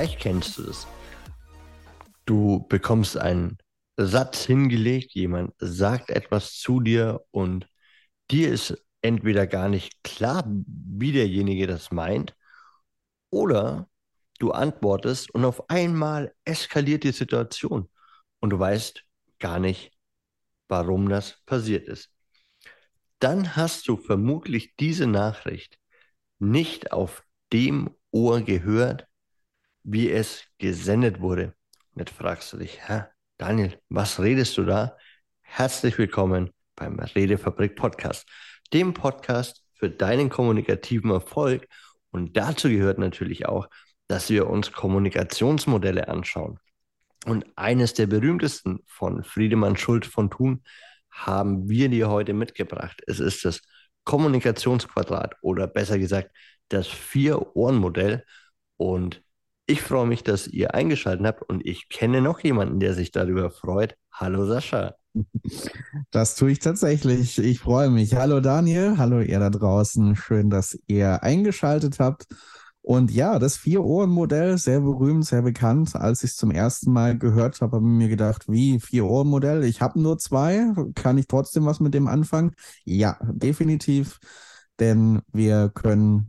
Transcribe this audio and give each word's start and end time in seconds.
Vielleicht 0.00 0.20
kennst 0.20 0.56
du 0.56 0.62
es. 0.62 0.86
Du 2.24 2.66
bekommst 2.70 3.18
einen 3.18 3.58
Satz 3.98 4.46
hingelegt, 4.46 5.12
jemand 5.12 5.52
sagt 5.58 6.08
etwas 6.08 6.54
zu 6.54 6.80
dir 6.80 7.20
und 7.32 7.68
dir 8.30 8.50
ist 8.50 8.82
entweder 9.02 9.46
gar 9.46 9.68
nicht 9.68 10.02
klar, 10.02 10.42
wie 10.46 11.12
derjenige 11.12 11.66
das 11.66 11.90
meint, 11.90 12.34
oder 13.28 13.90
du 14.38 14.52
antwortest 14.52 15.34
und 15.34 15.44
auf 15.44 15.68
einmal 15.68 16.34
eskaliert 16.46 17.04
die 17.04 17.12
Situation 17.12 17.90
und 18.38 18.48
du 18.48 18.58
weißt 18.58 19.04
gar 19.38 19.58
nicht, 19.58 19.92
warum 20.68 21.10
das 21.10 21.42
passiert 21.44 21.86
ist. 21.86 22.10
Dann 23.18 23.54
hast 23.54 23.86
du 23.86 23.98
vermutlich 23.98 24.74
diese 24.80 25.06
Nachricht 25.06 25.78
nicht 26.38 26.90
auf 26.90 27.22
dem 27.52 27.94
Ohr 28.12 28.40
gehört, 28.40 29.09
wie 29.92 30.08
es 30.08 30.44
gesendet 30.58 31.20
wurde. 31.20 31.52
Jetzt 31.96 32.12
fragst 32.12 32.52
du 32.52 32.58
dich, 32.58 32.78
Hä, 32.86 33.02
Daniel, 33.38 33.76
was 33.88 34.20
redest 34.20 34.56
du 34.56 34.62
da? 34.62 34.96
Herzlich 35.42 35.98
willkommen 35.98 36.50
beim 36.76 37.00
Redefabrik 37.00 37.74
Podcast, 37.74 38.28
dem 38.72 38.94
Podcast 38.94 39.64
für 39.74 39.90
deinen 39.90 40.30
kommunikativen 40.30 41.10
Erfolg. 41.10 41.66
Und 42.12 42.36
dazu 42.36 42.68
gehört 42.68 42.98
natürlich 42.98 43.46
auch, 43.46 43.68
dass 44.06 44.30
wir 44.30 44.48
uns 44.48 44.70
Kommunikationsmodelle 44.70 46.06
anschauen. 46.06 46.60
Und 47.26 47.44
eines 47.56 47.92
der 47.92 48.06
berühmtesten 48.06 48.84
von 48.86 49.24
Friedemann 49.24 49.76
Schult 49.76 50.06
von 50.06 50.30
Thun 50.30 50.62
haben 51.10 51.68
wir 51.68 51.88
dir 51.88 52.08
heute 52.08 52.32
mitgebracht. 52.32 53.02
Es 53.08 53.18
ist 53.18 53.44
das 53.44 53.60
Kommunikationsquadrat 54.04 55.34
oder 55.40 55.66
besser 55.66 55.98
gesagt 55.98 56.30
das 56.68 56.86
Vier-Ohren-Modell. 56.86 58.24
Und 58.76 59.24
ich 59.70 59.82
freue 59.82 60.06
mich, 60.06 60.24
dass 60.24 60.48
ihr 60.48 60.74
eingeschaltet 60.74 61.24
habt 61.24 61.48
und 61.48 61.64
ich 61.64 61.88
kenne 61.88 62.20
noch 62.20 62.40
jemanden, 62.40 62.80
der 62.80 62.94
sich 62.94 63.12
darüber 63.12 63.50
freut. 63.50 63.96
Hallo 64.12 64.46
Sascha. 64.46 64.94
Das 66.12 66.36
tue 66.36 66.52
ich 66.52 66.60
tatsächlich. 66.60 67.38
Ich 67.38 67.58
freue 67.58 67.90
mich. 67.90 68.14
Hallo 68.14 68.40
Daniel, 68.40 68.96
hallo 68.96 69.20
ihr 69.20 69.40
da 69.40 69.50
draußen. 69.50 70.14
Schön, 70.14 70.50
dass 70.50 70.78
ihr 70.86 71.22
eingeschaltet 71.24 71.98
habt. 71.98 72.26
Und 72.80 73.10
ja, 73.10 73.40
das 73.40 73.56
Vier-Ohren-Modell, 73.56 74.56
sehr 74.56 74.80
berühmt, 74.80 75.26
sehr 75.26 75.42
bekannt. 75.42 75.96
Als 75.96 76.22
ich 76.22 76.30
es 76.30 76.36
zum 76.36 76.52
ersten 76.52 76.92
Mal 76.92 77.18
gehört 77.18 77.60
habe, 77.60 77.76
habe 77.76 77.86
ich 77.86 77.92
mir 77.92 78.08
gedacht, 78.08 78.44
wie 78.48 78.78
Vier-Ohren-Modell? 78.78 79.64
Ich 79.64 79.80
habe 79.80 80.00
nur 80.00 80.18
zwei. 80.18 80.72
Kann 80.94 81.18
ich 81.18 81.26
trotzdem 81.26 81.66
was 81.66 81.80
mit 81.80 81.92
dem 81.94 82.06
anfangen? 82.06 82.52
Ja, 82.84 83.18
definitiv. 83.22 84.18
Denn 84.78 85.22
wir 85.32 85.70
können 85.70 86.28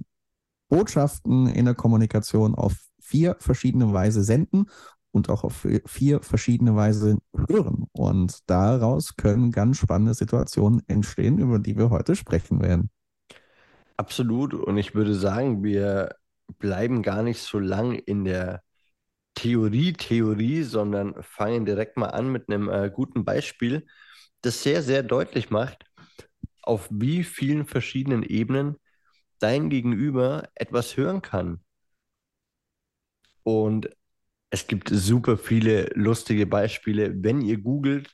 Botschaften 0.69 1.47
in 1.47 1.65
der 1.65 1.75
Kommunikation 1.75 2.55
auf 2.55 2.73
vier 3.11 3.35
verschiedene 3.39 3.91
Weise 3.91 4.23
senden 4.23 4.69
und 5.11 5.29
auch 5.29 5.43
auf 5.43 5.67
vier 5.85 6.21
verschiedene 6.21 6.75
Weise 6.75 7.17
hören. 7.49 7.87
Und 7.91 8.49
daraus 8.49 9.17
können 9.17 9.51
ganz 9.51 9.77
spannende 9.77 10.13
Situationen 10.13 10.81
entstehen, 10.87 11.37
über 11.37 11.59
die 11.59 11.77
wir 11.77 11.89
heute 11.89 12.15
sprechen 12.15 12.61
werden. 12.61 12.89
Absolut. 13.97 14.53
Und 14.53 14.77
ich 14.77 14.95
würde 14.95 15.13
sagen, 15.13 15.63
wir 15.63 16.15
bleiben 16.59 17.01
gar 17.03 17.23
nicht 17.23 17.41
so 17.41 17.59
lang 17.59 17.95
in 17.95 18.23
der 18.23 18.63
Theorie, 19.35 19.93
Theorie, 19.93 20.63
sondern 20.63 21.21
fangen 21.21 21.65
direkt 21.65 21.97
mal 21.97 22.07
an 22.07 22.31
mit 22.31 22.49
einem 22.49 22.69
äh, 22.69 22.89
guten 22.89 23.25
Beispiel, 23.25 23.85
das 24.41 24.63
sehr, 24.63 24.81
sehr 24.81 25.03
deutlich 25.03 25.49
macht, 25.49 25.83
auf 26.61 26.87
wie 26.91 27.23
vielen 27.23 27.65
verschiedenen 27.65 28.23
Ebenen 28.23 28.77
dein 29.39 29.69
Gegenüber 29.69 30.47
etwas 30.55 30.95
hören 30.95 31.21
kann. 31.21 31.61
Und 33.43 33.89
es 34.49 34.67
gibt 34.67 34.89
super 34.89 35.37
viele 35.37 35.89
lustige 35.93 36.45
Beispiele. 36.45 37.13
Wenn 37.15 37.41
ihr 37.41 37.59
googelt, 37.59 38.11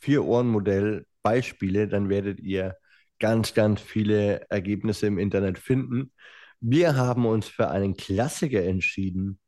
Vier-Ohren-Modell 0.00 1.06
Beispiele, 1.22 1.88
dann 1.88 2.08
werdet 2.08 2.40
ihr 2.40 2.76
ganz, 3.18 3.54
ganz 3.54 3.80
viele 3.80 4.48
Ergebnisse 4.48 5.06
im 5.06 5.18
Internet 5.18 5.58
finden. 5.58 6.12
Wir 6.60 6.96
haben 6.96 7.26
uns 7.26 7.46
für 7.46 7.70
einen 7.70 7.96
Klassiker 7.96 8.62
entschieden. 8.62 9.40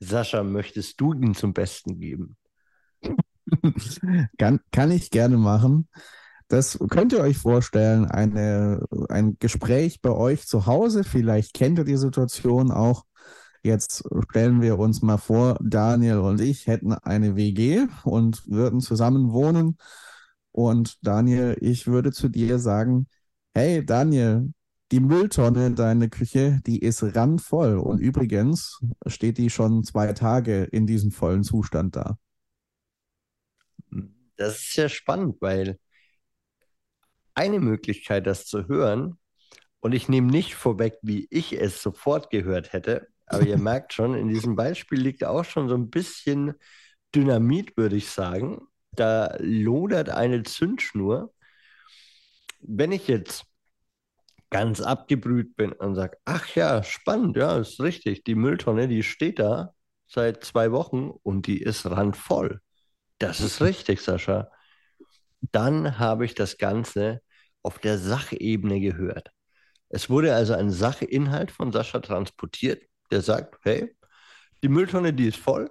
Sascha, 0.00 0.42
möchtest 0.42 1.00
du 1.00 1.12
ihn 1.12 1.34
zum 1.34 1.52
Besten 1.52 1.98
geben? 1.98 2.36
kann, 4.38 4.60
kann 4.70 4.90
ich 4.90 5.10
gerne 5.10 5.36
machen. 5.36 5.88
Das 6.48 6.78
könnt 6.90 7.12
ihr 7.12 7.20
euch 7.20 7.38
vorstellen, 7.38 8.04
eine, 8.04 8.84
ein 9.08 9.36
Gespräch 9.38 10.02
bei 10.02 10.10
euch 10.10 10.46
zu 10.46 10.66
Hause. 10.66 11.02
Vielleicht 11.02 11.54
kennt 11.54 11.78
ihr 11.78 11.84
die 11.84 11.96
Situation 11.96 12.70
auch. 12.70 13.04
Jetzt 13.64 14.04
stellen 14.28 14.60
wir 14.60 14.78
uns 14.78 15.02
mal 15.02 15.18
vor, 15.18 15.56
Daniel 15.62 16.18
und 16.18 16.40
ich 16.40 16.66
hätten 16.66 16.92
eine 16.92 17.36
WG 17.36 17.86
und 18.04 18.48
würden 18.48 18.80
zusammen 18.80 19.32
wohnen. 19.32 19.78
Und 20.50 20.98
Daniel, 21.06 21.56
ich 21.60 21.86
würde 21.86 22.10
zu 22.10 22.28
dir 22.28 22.58
sagen, 22.58 23.06
hey 23.54 23.84
Daniel, 23.84 24.52
die 24.90 25.00
Mülltonne 25.00 25.66
in 25.68 25.74
deiner 25.76 26.08
Küche, 26.08 26.60
die 26.66 26.80
ist 26.80 27.02
randvoll. 27.02 27.78
Und 27.78 28.00
übrigens 28.00 28.80
steht 29.06 29.38
die 29.38 29.48
schon 29.48 29.84
zwei 29.84 30.12
Tage 30.12 30.64
in 30.64 30.86
diesem 30.86 31.12
vollen 31.12 31.44
Zustand 31.44 31.96
da. 31.96 32.18
Das 34.36 34.58
ist 34.58 34.72
sehr 34.74 34.88
spannend, 34.88 35.36
weil 35.40 35.78
eine 37.34 37.60
Möglichkeit, 37.60 38.26
das 38.26 38.44
zu 38.44 38.66
hören, 38.66 39.18
und 39.80 39.92
ich 39.92 40.08
nehme 40.08 40.30
nicht 40.30 40.54
vorweg, 40.54 40.94
wie 41.02 41.26
ich 41.30 41.60
es 41.60 41.82
sofort 41.82 42.30
gehört 42.30 42.72
hätte, 42.72 43.08
aber 43.32 43.46
ihr 43.46 43.58
merkt 43.58 43.92
schon, 43.92 44.14
in 44.14 44.28
diesem 44.28 44.56
Beispiel 44.56 45.00
liegt 45.00 45.24
auch 45.24 45.44
schon 45.44 45.68
so 45.68 45.74
ein 45.74 45.90
bisschen 45.90 46.54
Dynamit, 47.14 47.76
würde 47.76 47.96
ich 47.96 48.10
sagen. 48.10 48.66
Da 48.92 49.36
lodert 49.38 50.10
eine 50.10 50.42
Zündschnur. 50.42 51.32
Wenn 52.60 52.92
ich 52.92 53.08
jetzt 53.08 53.44
ganz 54.50 54.80
abgebrüht 54.82 55.56
bin 55.56 55.72
und 55.72 55.94
sage, 55.94 56.18
ach 56.26 56.54
ja, 56.54 56.82
spannend, 56.82 57.36
ja, 57.36 57.58
ist 57.58 57.80
richtig, 57.80 58.24
die 58.24 58.34
Mülltonne, 58.34 58.86
die 58.86 59.02
steht 59.02 59.38
da 59.38 59.74
seit 60.06 60.44
zwei 60.44 60.72
Wochen 60.72 61.10
und 61.22 61.46
die 61.46 61.62
ist 61.62 61.86
randvoll. 61.86 62.60
Das 63.18 63.40
ist 63.40 63.60
richtig, 63.62 64.02
Sascha. 64.02 64.50
Dann 65.40 65.98
habe 65.98 66.24
ich 66.24 66.34
das 66.34 66.58
Ganze 66.58 67.22
auf 67.62 67.78
der 67.78 67.98
Sachebene 67.98 68.80
gehört. 68.80 69.30
Es 69.88 70.10
wurde 70.10 70.34
also 70.34 70.54
ein 70.54 70.70
Sachinhalt 70.70 71.50
von 71.50 71.72
Sascha 71.72 72.00
transportiert, 72.00 72.82
der 73.12 73.22
sagt, 73.22 73.58
hey, 73.62 73.94
die 74.62 74.68
Mülltonne, 74.68 75.12
die 75.12 75.28
ist 75.28 75.38
voll 75.38 75.70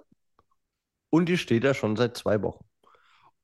und 1.10 1.28
die 1.28 1.38
steht 1.38 1.64
da 1.64 1.74
schon 1.74 1.96
seit 1.96 2.16
zwei 2.16 2.42
Wochen. 2.42 2.64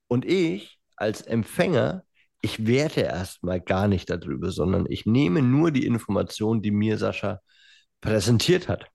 Und 0.07 0.25
ich 0.25 0.79
als 0.95 1.21
Empfänger 1.21 2.03
ich 2.41 2.65
werte 2.65 3.01
erstmal 3.01 3.59
gar 3.59 3.87
nicht 3.87 4.09
darüber, 4.09 4.51
sondern 4.51 4.85
ich 4.89 5.05
nehme 5.05 5.41
nur 5.41 5.71
die 5.71 5.85
Information, 5.85 6.61
die 6.61 6.71
mir 6.71 6.97
Sascha 6.97 7.41
präsentiert 8.01 8.69
hat. 8.69 8.89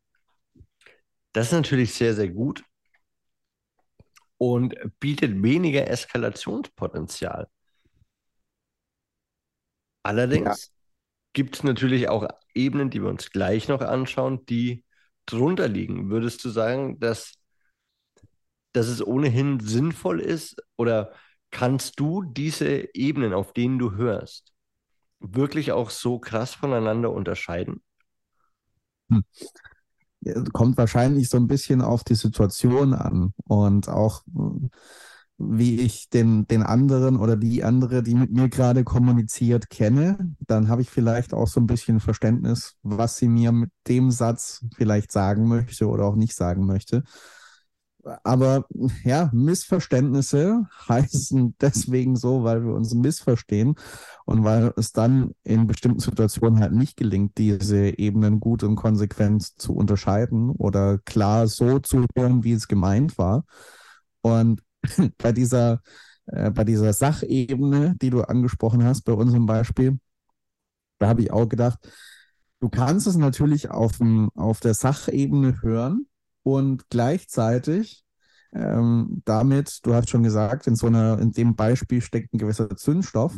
Das 1.33 1.49
ist 1.49 1.53
natürlich 1.53 1.95
sehr, 1.95 2.15
sehr 2.15 2.29
gut 2.29 2.65
und 4.39 4.75
bietet 4.99 5.43
weniger 5.43 5.89
Eskalationspotenzial. 5.89 7.49
Allerdings 10.03 10.67
ja. 10.67 10.73
gibt 11.33 11.57
es 11.57 11.65
natürlich 11.65 12.09
auch 12.09 12.29
Ebenen, 12.55 12.91
die 12.91 13.03
wir 13.03 13.11
uns 13.11 13.31
gleich 13.31 13.69
noch 13.69 13.81
anschauen, 13.81 14.47
die 14.47 14.85
drunter 15.27 15.69
liegen. 15.69 16.11
Würdest 16.11 16.45
du 16.45 16.51
sagen, 16.51 16.99
dass, 17.01 17.35
dass 18.73 18.89
es 18.89 19.05
ohnehin 19.05 19.61
sinnvoll 19.61 20.21
ist 20.21 20.63
oder 20.77 21.13
Kannst 21.55 22.01
du 22.01 22.25
diese 22.25 22.93
Ebenen, 22.97 23.33
auf 23.33 23.53
denen 23.53 23.79
du 23.79 23.93
hörst, 23.93 24.53
wirklich 25.21 25.71
auch 25.71 25.91
so 25.91 26.19
krass 26.19 26.53
voneinander 26.53 27.13
unterscheiden? 27.13 27.81
Hm. 29.09 29.23
Kommt 30.53 30.77
wahrscheinlich 30.77 31.29
so 31.29 31.37
ein 31.37 31.47
bisschen 31.47 31.81
auf 31.81 32.03
die 32.03 32.17
Situation 32.17 32.93
an 32.93 33.35
und 33.45 33.89
auch 33.89 34.25
wie 35.37 35.81
ich 35.81 36.09
den, 36.11 36.47
den 36.47 36.63
anderen 36.63 37.17
oder 37.17 37.37
die 37.37 37.65
andere, 37.65 38.03
die 38.03 38.15
mit 38.15 38.31
mir 38.33 38.49
gerade 38.49 38.85
kommuniziert, 38.85 39.69
kenne, 39.69 40.35
dann 40.47 40.69
habe 40.69 40.83
ich 40.83 40.91
vielleicht 40.91 41.35
auch 41.35 41.49
so 41.49 41.61
ein 41.61 41.67
bisschen 41.67 42.01
Verständnis, 42.01 42.77
was 42.83 43.17
sie 43.17 43.29
mir 43.29 43.51
mit 43.53 43.71
dem 43.89 44.11
Satz 44.11 44.65
vielleicht 44.77 45.11
sagen 45.11 45.49
möchte 45.49 45.89
oder 45.89 46.05
auch 46.05 46.17
nicht 46.17 46.35
sagen 46.35 46.67
möchte. 46.67 47.03
Aber 48.23 48.67
ja, 49.03 49.31
Missverständnisse 49.33 50.67
heißen 50.89 51.57
deswegen 51.61 52.17
so, 52.17 52.45
weil 52.45 52.65
wir 52.65 52.75
uns 52.75 52.95
missverstehen 52.95 53.77
und 54.27 54.45
weil 54.45 54.73
es 54.77 54.93
dann 54.93 55.33
in 55.43 55.67
bestimmten 55.67 56.01
Situationen 56.01 56.61
halt 56.61 56.73
nicht 56.73 56.97
gelingt, 56.97 57.39
diese 57.39 57.99
Ebenen 57.99 58.41
gut 58.41 58.63
und 58.63 58.77
konsequent 58.77 59.59
zu 59.59 59.75
unterscheiden 59.75 60.51
oder 60.51 60.99
klar 60.99 61.47
so 61.47 61.79
zu 61.79 62.05
hören, 62.17 62.45
wie 62.45 62.53
es 62.53 62.69
gemeint 62.69 63.17
war. 63.17 63.45
Und 64.21 64.63
bei 65.19 65.33
dieser, 65.33 65.81
äh, 66.27 66.51
bei 66.51 66.65
dieser 66.65 66.93
Sachebene, 66.93 67.95
die 68.01 68.11
du 68.11 68.23
angesprochen 68.23 68.85
hast, 68.85 69.03
bei 69.03 69.13
unserem 69.13 69.47
Beispiel, 69.47 69.99
da 70.99 71.09
habe 71.09 71.23
ich 71.23 71.33
auch 71.33 71.49
gedacht, 71.49 71.79
du 72.61 72.69
kannst 72.69 73.07
es 73.07 73.17
natürlich 73.17 73.71
auf, 73.71 73.99
dem, 73.99 74.31
auf 74.35 74.61
der 74.61 74.75
Sachebene 74.75 75.61
hören, 75.63 76.07
und 76.45 76.89
gleichzeitig 76.91 78.05
ähm, 78.53 79.23
damit, 79.25 79.81
du 79.83 79.95
hast 79.95 80.11
schon 80.11 80.23
gesagt, 80.23 80.69
in 80.69 80.77
so 80.77 80.87
einer, 80.87 81.19
in 81.19 81.33
dem 81.33 81.57
Beispiel 81.57 82.01
steckt 82.01 82.33
ein 82.33 82.39
gewisser 82.39 82.77
Zündstoff. 82.77 83.37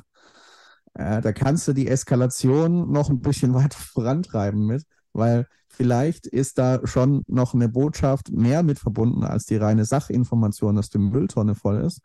Äh, 0.93 1.23
da 1.23 1.33
kannst 1.33 1.67
du 1.69 1.73
die 1.73 1.89
Eskalation 1.89 2.91
noch 2.93 3.09
ein 3.09 3.21
bisschen 3.21 3.55
weiter 3.55 3.79
vorantreiben 3.79 4.67
mit, 4.67 4.85
weil 5.17 5.47
vielleicht 5.69 6.27
ist 6.27 6.59
da 6.59 6.81
schon 6.87 7.23
noch 7.27 7.55
eine 7.55 7.69
Botschaft 7.69 8.31
mehr 8.31 8.63
mit 8.63 8.79
verbunden 8.79 9.25
als 9.25 9.47
die 9.47 9.57
reine 9.57 9.85
Sachinformation, 9.85 10.77
dass 10.77 10.91
die 10.91 10.99
Mülltonne 10.99 11.55
voll 11.55 11.79
ist. 11.79 12.01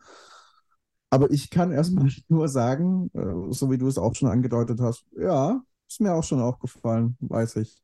Aber 1.09 1.29
ich 1.31 1.49
kann 1.49 1.71
erstmal 1.71 2.09
nur 2.29 2.47
sagen, 2.47 3.11
äh, 3.13 3.51
so 3.53 3.69
wie 3.69 3.77
du 3.77 3.87
es 3.87 3.97
auch 3.97 4.15
schon 4.15 4.29
angedeutet 4.29 4.79
hast, 4.79 5.05
ja, 5.17 5.61
ist 5.87 5.99
mir 5.99 6.13
auch 6.13 6.23
schon 6.23 6.39
aufgefallen, 6.39 7.17
weiß 7.19 7.57
ich. 7.57 7.81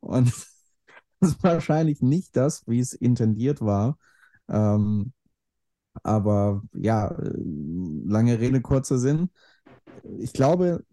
Und 0.00 0.28
das 1.20 1.32
ist 1.32 1.42
wahrscheinlich 1.42 2.00
nicht 2.00 2.36
das, 2.36 2.66
wie 2.66 2.80
es 2.80 2.94
intendiert 2.94 3.60
war. 3.60 3.98
Ähm, 4.48 5.12
aber 6.02 6.62
ja, 6.74 7.08
äh, 7.08 7.32
lange 8.06 8.38
Rede, 8.40 8.60
kurzer 8.60 8.98
Sinn. 8.98 9.30
Ich 10.18 10.32
glaube, 10.32 10.84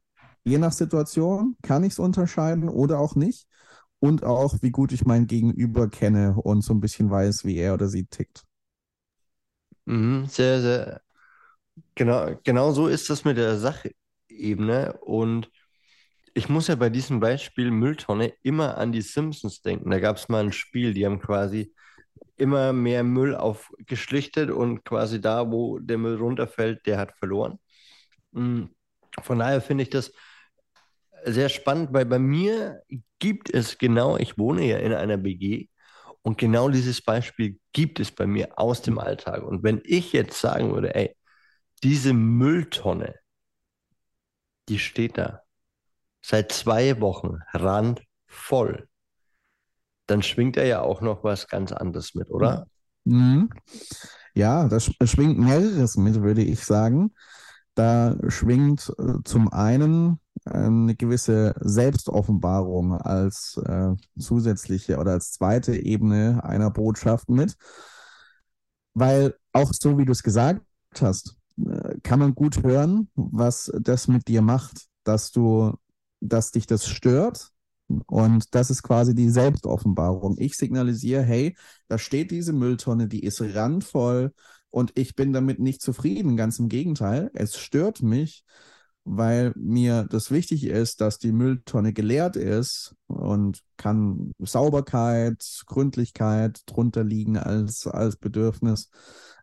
je 0.46 0.58
nach 0.58 0.72
Situation 0.74 1.58
kann 1.62 1.84
ich 1.84 1.94
es 1.94 2.00
unterscheiden 2.00 2.70
oder 2.70 3.00
auch 3.00 3.16
nicht. 3.16 3.48
Und 4.00 4.24
auch, 4.26 4.56
wie 4.62 4.72
gut 4.72 4.92
ich 4.92 5.06
mein 5.06 5.28
Gegenüber 5.28 5.90
kenne 5.90 6.36
und 6.36 6.62
so 6.64 6.74
ein 6.74 6.82
bisschen 6.82 7.10
weiß, 7.10 7.46
wie 7.46 7.58
er 7.58 7.74
oder 7.76 7.88
sie 7.88 8.06
tickt. 8.06 8.44
Mhm, 9.86 10.26
sehr, 10.28 10.62
sehr. 10.62 11.02
Genau, 11.96 12.36
genau 12.44 12.72
so 12.74 12.88
ist 12.88 13.10
das 13.10 13.26
mit 13.26 13.38
der 13.38 13.58
Sachebene. 13.60 14.94
Und 15.02 15.52
ich 16.34 16.50
muss 16.50 16.68
ja 16.68 16.76
bei 16.76 16.90
diesem 16.90 17.20
Beispiel 17.20 17.72
Mülltonne 17.72 18.34
immer 18.44 18.78
an 18.78 18.92
die 18.92 19.02
Simpsons 19.02 19.62
denken. 19.62 19.92
Da 19.92 20.00
gab 20.00 20.18
es 20.18 20.30
mal 20.30 20.44
ein 20.46 20.54
Spiel, 20.54 20.94
die 20.94 21.06
haben 21.06 21.20
quasi 21.22 21.74
immer 22.38 22.74
mehr 22.74 23.04
Müll 23.04 23.36
aufgeschlichtet 23.36 24.52
und 24.52 24.86
quasi 24.86 25.22
da, 25.22 25.52
wo 25.52 25.80
der 25.80 25.98
Müll 26.00 26.18
runterfällt, 26.18 26.86
der 26.88 26.98
hat 27.00 27.14
verloren. 27.18 27.60
Mm, 28.32 28.66
von 29.22 29.40
daher 29.40 29.62
finde 29.62 29.84
ich 29.84 29.90
das 29.90 30.14
sehr 31.26 31.50
spannend, 31.50 31.94
weil 31.94 32.06
bei 32.06 32.20
mir 32.20 32.82
gibt 33.20 33.54
es 33.54 33.78
genau, 33.78 34.18
ich 34.18 34.38
wohne 34.38 34.66
ja 34.66 34.78
in 34.78 34.94
einer 34.94 35.18
BG 35.18 35.70
und 36.22 36.38
genau 36.38 36.70
dieses 36.70 37.02
Beispiel 37.02 37.60
gibt 37.74 38.00
es 38.00 38.12
bei 38.12 38.26
mir 38.28 38.58
aus 38.58 38.82
dem 38.82 39.00
Alltag. 39.00 39.44
Und 39.44 39.64
wenn 39.64 39.82
ich 39.84 40.14
jetzt 40.14 40.40
sagen 40.40 40.74
würde, 40.74 40.96
ey, 40.96 41.16
diese 41.84 42.14
Mülltonne, 42.14 43.16
die 44.70 44.80
steht 44.80 45.18
da 45.18 45.42
seit 46.22 46.52
zwei 46.54 47.02
Wochen 47.02 47.40
randvoll 47.54 48.88
dann 50.08 50.22
schwingt 50.22 50.58
er 50.58 50.66
ja 50.66 50.82
auch 50.82 51.02
noch 51.02 51.24
was 51.24 51.48
ganz 51.48 51.72
anderes 51.72 52.14
mit, 52.16 52.30
oder? 52.30 52.68
Mhm. 53.06 53.50
Ja, 54.34 54.68
das 54.68 54.92
schwingt 55.04 55.38
mehreres 55.38 55.96
mit, 55.96 56.22
würde 56.22 56.44
ich 56.44 56.64
sagen. 56.64 57.14
Da 57.76 58.16
schwingt 58.28 58.94
äh, 59.00 59.24
zum 59.24 59.52
einen 59.52 60.20
eine 60.46 60.96
gewisse 60.96 61.56
Selbstoffenbarung 61.60 62.94
als 62.94 63.60
äh, 63.66 63.94
zusätzliche 64.20 64.98
oder 64.98 65.12
als 65.14 65.32
zweite 65.32 65.76
Ebene 65.76 66.44
einer 66.44 66.70
Botschaft 66.70 67.30
mit. 67.30 67.56
Weil 68.94 69.36
auch 69.54 69.72
so, 69.74 69.98
wie 69.98 70.06
du 70.06 70.12
es 70.12 70.24
gesagt 70.24 70.62
hast, 71.00 71.38
äh, 71.58 72.00
kann 72.04 72.20
man 72.20 72.36
gut 72.36 72.64
hören, 72.64 73.10
was 73.16 73.72
das 73.80 74.08
mit 74.08 74.28
dir 74.28 74.42
macht, 74.42 74.88
dass 75.04 75.32
du, 75.32 75.74
dass 76.20 76.52
dich 76.52 76.68
das 76.68 76.88
stört, 76.88 77.54
und 78.08 78.56
das 78.56 78.70
ist 78.70 78.84
quasi 78.84 79.14
die 79.14 79.30
Selbstoffenbarung. 79.30 80.36
Ich 80.38 80.56
signalisiere, 80.56 81.22
hey, 81.22 81.56
da 81.88 81.98
steht 81.98 82.32
diese 82.32 82.54
Mülltonne, 82.54 83.08
die 83.08 83.24
ist 83.24 83.42
randvoll 83.42 84.34
und 84.74 84.92
ich 84.96 85.16
bin 85.16 85.34
damit 85.34 85.60
nicht 85.60 85.84
zufrieden. 85.84 86.36
Ganz 86.36 86.58
im 86.58 86.68
Gegenteil, 86.68 87.30
es 87.36 87.60
stört 87.60 88.02
mich, 88.02 88.44
weil 89.04 89.54
mir 89.56 90.08
das 90.10 90.32
wichtig 90.32 90.64
ist, 90.64 91.00
dass 91.00 91.20
die 91.20 91.32
Mülltonne 91.32 91.94
geleert 91.94 92.36
ist 92.36 92.96
und 93.06 93.60
kann 93.78 94.32
Sauberkeit, 94.40 95.46
Gründlichkeit 95.68 96.62
drunter 96.66 97.04
liegen 97.04 97.38
als, 97.38 97.86
als 97.86 98.16
Bedürfnis. 98.16 98.90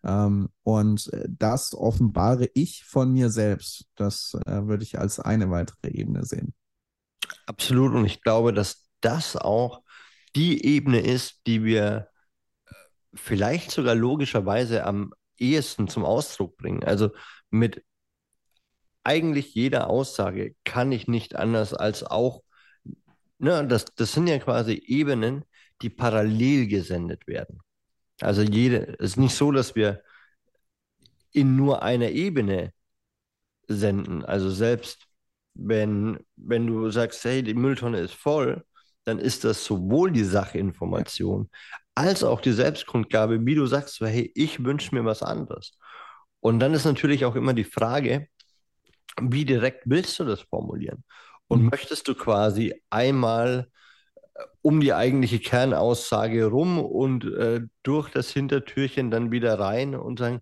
Ähm, 0.03 0.49
und 0.65 1.09
das 1.29 1.75
offenbare 1.75 2.51
ich 2.55 2.83
von 2.85 3.13
mir 3.13 3.31
selbst. 3.31 3.85
Das 3.95 4.37
äh, 4.47 4.67
würde 4.67 4.83
ich 4.83 4.99
als 4.99 5.21
eine 5.21 5.49
weitere 5.49 5.93
Ebene 5.93 6.25
sehen. 6.25 6.55
Absolut. 7.47 7.95
Und 7.95 8.05
ich 8.05 8.21
glaube, 8.21 8.53
dass 8.53 8.89
das 9.01 9.37
auch 9.37 9.83
die 10.35 10.65
Ebene 10.65 10.99
ist, 10.99 11.43
die 11.47 11.63
wir 11.63 12.09
äh, 12.67 12.73
vielleicht 13.15 13.71
sogar 13.71 13.95
logischerweise 13.95 14.85
am 14.85 15.13
ehesten 15.41 15.89
zum 15.89 16.05
Ausdruck 16.05 16.57
bringen. 16.57 16.85
Also 16.85 17.11
mit 17.51 17.85
eigentlich 19.05 19.55
jeder 19.55 19.89
Aussage 19.89 20.55
kann 20.65 20.93
ich 20.93 21.09
nicht 21.09 21.37
anders 21.37 21.75
als 21.75 22.05
auch, 22.05 22.43
ne, 23.39 23.67
das, 23.67 23.87
das 23.97 24.13
sind 24.13 24.27
ja 24.27 24.39
quasi 24.39 24.75
Ebenen, 24.87 25.45
die 25.83 25.91
parallel 25.91 26.67
gesendet 26.67 27.27
werden. 27.27 27.61
Also 28.21 28.43
jede, 28.43 28.97
es 28.99 29.13
ist 29.13 29.17
nicht 29.17 29.35
so, 29.35 29.51
dass 29.51 29.75
wir 29.75 30.03
in 31.33 31.57
nur 31.57 31.83
einer 31.83 32.11
Ebene 32.11 32.73
senden. 33.69 34.25
Also 34.25 34.51
selbst 34.51 35.07
wenn, 35.55 36.19
wenn 36.37 36.67
du 36.67 36.91
sagst, 36.91 37.25
hey, 37.25 37.43
die 37.43 37.55
Mülltonne 37.55 38.01
ist 38.01 38.15
voll, 38.15 38.65
dann 39.05 39.19
ist 39.19 39.45
das 39.45 39.65
sowohl 39.65 40.11
die 40.13 40.25
Sachinformation 40.25 41.51
als 41.95 42.25
auch 42.25 42.41
die 42.41 42.53
Selbstkundgabe, 42.53 43.45
wie 43.45 43.55
du 43.55 43.67
sagst, 43.67 43.97
so, 43.97 44.07
hey, 44.07 44.31
ich 44.35 44.65
wünsche 44.65 44.95
mir 44.95 45.05
was 45.05 45.23
anderes. 45.23 45.77
Und 46.41 46.61
dann 46.61 46.75
ist 46.75 46.85
natürlich 46.85 47.25
auch 47.25 47.35
immer 47.37 47.53
die 47.55 47.65
Frage, 47.65 48.29
wie 49.21 49.45
direkt 49.45 49.83
willst 49.87 50.19
du 50.19 50.25
das 50.25 50.41
formulieren? 50.43 51.05
Und 51.49 51.65
mhm. 51.65 51.69
möchtest 51.71 52.09
du 52.09 52.15
quasi 52.15 52.75
einmal 52.91 53.69
äh, 54.35 54.45
um 54.63 54.81
die 54.81 54.95
eigentliche 54.95 55.41
Kernaussage 55.41 56.47
rum 56.47 56.79
und 56.79 57.25
äh, 57.25 57.63
durch 57.83 58.11
das 58.11 58.31
Hintertürchen 58.31 59.11
dann 59.11 59.33
wieder 59.33 59.59
rein 59.59 59.95
und 59.95 60.19
sagen, 60.19 60.41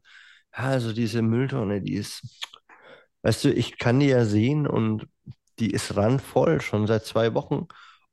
ja, 0.57 0.65
also 0.65 0.93
diese 0.93 1.23
Mülltonne, 1.23 1.81
die 1.83 1.95
ist, 1.95 2.23
Weißt 3.23 3.45
du, 3.45 3.53
ich 3.53 3.79
kann 3.79 4.01
die 4.01 4.07
ja 4.07 4.25
sehen 4.25 4.67
und 4.67 5.09
die 5.59 5.71
ist 5.71 5.97
randvoll 5.97 6.61
schon 6.61 6.87
seit 6.87 7.05
zwei 7.05 7.35
Wochen. 7.35 7.67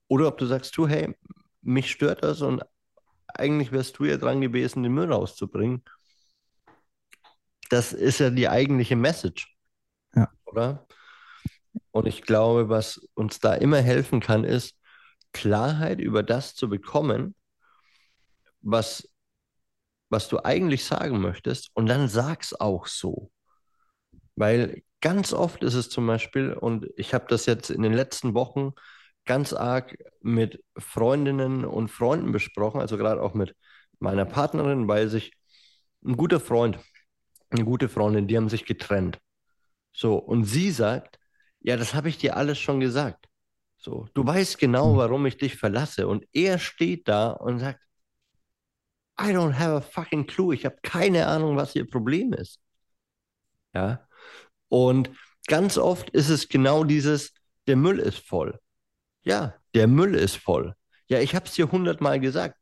Oder 0.08 0.28
ob 0.28 0.38
du 0.38 0.46
sagst, 0.46 0.76
du, 0.78 0.88
hey, 0.88 1.16
mich 1.62 1.92
stört 1.92 2.24
das 2.24 2.42
und 2.42 2.64
eigentlich 3.28 3.72
wärst 3.72 4.00
du 4.00 4.06
ja 4.06 4.18
dran 4.18 4.42
gewesen, 4.42 4.84
den 4.84 4.94
Müll 4.94 5.12
rauszubringen. 5.12 5.84
Das 7.70 7.94
ist 7.94 8.20
ja 8.20 8.30
die 8.30 8.48
eigentliche 8.48 8.96
Message. 8.96 9.56
Ja. 10.16 10.30
Oder? 10.46 10.86
Und 11.92 12.08
ich 12.08 12.22
glaube, 12.22 12.70
was 12.70 13.08
uns 13.16 13.40
da 13.40 13.54
immer 13.56 13.82
helfen 13.82 14.20
kann, 14.20 14.44
ist, 14.44 14.78
Klarheit 15.34 16.00
über 16.00 16.24
das 16.24 16.56
zu 16.56 16.70
bekommen, 16.70 17.36
was, 18.62 19.10
was 20.10 20.30
du 20.30 20.44
eigentlich 20.44 20.86
sagen 20.86 21.20
möchtest. 21.20 21.72
Und 21.74 21.88
dann 21.88 22.08
sag's 22.08 22.54
auch 22.54 22.88
so. 22.88 23.32
Weil 24.36 24.84
ganz 25.02 25.34
oft 25.34 25.64
ist 25.64 25.74
es 25.74 25.90
zum 25.90 26.08
Beispiel, 26.08 26.54
und 26.54 26.88
ich 26.96 27.14
habe 27.14 27.26
das 27.28 27.46
jetzt 27.46 27.70
in 27.70 27.82
den 27.82 27.94
letzten 27.94 28.34
Wochen 28.34 28.74
ganz 29.26 29.54
arg 29.54 29.98
mit 30.22 30.64
Freundinnen 30.78 31.66
und 31.66 31.90
Freunden 31.90 32.32
besprochen, 32.32 32.82
also 32.82 32.98
gerade 32.98 33.22
auch 33.22 33.34
mit 33.34 33.56
meiner 34.00 34.26
Partnerin, 34.26 34.88
weil 34.88 35.10
sich 35.10 35.34
ein 36.04 36.18
guter 36.18 36.40
Freund, 36.40 36.80
eine 37.50 37.66
gute 37.66 37.90
Freundin, 37.90 38.28
die 38.28 38.38
haben 38.38 38.50
sich 38.50 38.66
getrennt. 38.66 39.20
So, 39.94 40.18
und 40.18 40.46
sie 40.46 40.72
sagt, 40.72 41.20
ja, 41.62 41.78
das 41.78 41.94
habe 41.94 42.10
ich 42.10 42.18
dir 42.18 42.38
alles 42.38 42.60
schon 42.60 42.80
gesagt. 42.80 43.28
So, 43.78 44.08
du 44.14 44.26
weißt 44.26 44.58
genau, 44.58 44.98
warum 44.98 45.26
ich 45.26 45.38
dich 45.38 45.56
verlasse. 45.56 46.08
Und 46.08 46.26
er 46.34 46.60
steht 46.60 47.08
da 47.08 47.32
und 47.32 47.60
sagt, 47.60 47.80
I 49.20 49.32
don't 49.32 49.58
have 49.58 49.76
a 49.76 49.82
fucking 49.82 50.28
clue. 50.28 50.54
Ich 50.54 50.66
habe 50.66 50.78
keine 50.84 51.28
Ahnung, 51.28 51.56
was 51.56 51.76
ihr 51.76 51.88
Problem 51.90 52.34
ist. 52.34 52.60
Ja. 53.74 54.08
Und 54.70 55.10
ganz 55.48 55.78
oft 55.78 56.10
ist 56.10 56.30
es 56.30 56.50
genau 56.50 56.84
dieses, 56.84 57.34
der 57.68 57.76
Müll 57.76 58.00
ist 58.00 58.20
voll. 58.20 58.60
Ja, 59.26 59.56
der 59.74 59.88
Müll 59.88 60.16
ist 60.16 60.38
voll. 60.38 60.76
Ja, 61.08 61.20
ich 61.20 61.36
habe 61.36 61.46
es 61.46 61.54
dir 61.54 61.72
hundertmal 61.72 62.20
gesagt. 62.20 62.58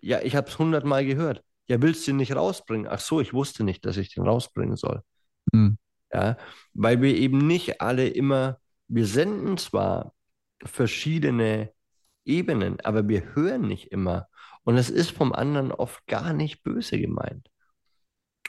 Ja, 0.00 0.20
ich 0.20 0.36
habe 0.36 0.48
es 0.48 0.58
hundertmal 0.58 1.04
gehört. 1.04 1.42
Ja, 1.68 1.80
willst 1.80 2.06
du 2.06 2.12
ihn 2.12 2.16
nicht 2.18 2.34
rausbringen? 2.34 2.86
Ach 2.88 3.00
so, 3.00 3.20
ich 3.20 3.32
wusste 3.32 3.64
nicht, 3.64 3.84
dass 3.84 3.96
ich 3.96 4.14
den 4.14 4.24
rausbringen 4.24 4.76
soll. 4.76 5.02
Mhm. 5.52 5.78
Ja, 6.12 6.36
weil 6.74 7.00
wir 7.00 7.14
eben 7.16 7.38
nicht 7.38 7.80
alle 7.80 8.08
immer, 8.08 8.58
wir 8.88 9.06
senden 9.06 9.56
zwar 9.56 10.14
verschiedene 10.62 11.72
Ebenen, 12.24 12.80
aber 12.80 13.08
wir 13.08 13.34
hören 13.34 13.62
nicht 13.62 13.90
immer. 13.90 14.28
Und 14.64 14.76
es 14.76 14.90
ist 14.90 15.10
vom 15.10 15.32
anderen 15.32 15.72
oft 15.72 16.06
gar 16.06 16.32
nicht 16.32 16.62
böse 16.62 16.98
gemeint. 17.00 17.48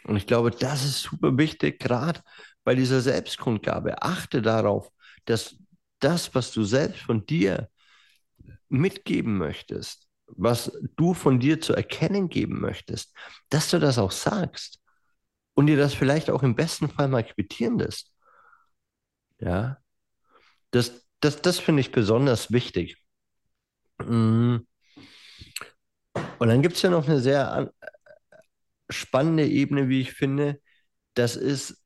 Und 0.04 0.18
ich 0.18 0.28
glaube, 0.28 0.52
das 0.52 0.84
ist 0.84 1.02
super 1.02 1.38
wichtig, 1.38 1.80
gerade 1.80 2.22
bei 2.64 2.76
dieser 2.76 3.02
Selbstkundgabe. 3.02 4.02
Achte 4.02 4.42
darauf, 4.42 4.92
dass 5.26 5.56
das, 6.04 6.34
was 6.36 6.52
du 6.52 6.64
selbst 6.64 7.02
von 7.02 7.26
dir 7.26 7.70
mitgeben 8.70 9.38
möchtest, 9.38 10.08
was 10.28 10.72
du 10.96 11.14
von 11.14 11.40
dir 11.40 11.62
zu 11.62 11.74
erkennen 11.74 12.30
geben 12.30 12.60
möchtest, 12.60 13.16
dass 13.50 13.70
du 13.70 13.80
das 13.80 13.98
auch 13.98 14.12
sagst 14.12 14.80
und 15.54 15.68
dir 15.68 15.78
das 15.78 15.94
vielleicht 15.94 16.30
auch 16.30 16.44
im 16.44 16.56
besten 16.56 16.90
Fall 16.90 17.08
mal 17.08 17.24
quittieren 17.24 17.78
lässt. 17.78 18.12
Ja, 19.40 19.78
das, 20.72 21.06
das, 21.20 21.42
das 21.42 21.60
finde 21.60 21.82
ich 21.82 21.92
besonders 21.92 22.52
wichtig. 22.52 22.98
Mhm. 24.00 24.66
Und 26.40 26.48
dann 26.48 26.62
gibt 26.62 26.76
es 26.76 26.82
ja 26.82 26.90
noch 26.90 27.08
eine 27.08 27.20
sehr 27.20 27.72
spannende 28.90 29.46
Ebene, 29.48 29.90
wie 29.90 30.02
ich 30.02 30.14
finde. 30.14 30.62
Das 31.14 31.36
ist 31.36 31.83